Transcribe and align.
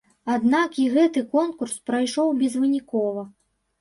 Аднак 0.35 0.77
і 0.83 0.87
гэты 0.95 1.23
конкурс 1.37 1.75
прайшоў 1.91 2.33
безвынікова. 2.43 3.29